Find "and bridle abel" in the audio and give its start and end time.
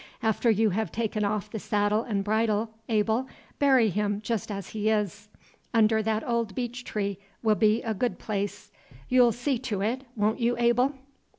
2.01-3.27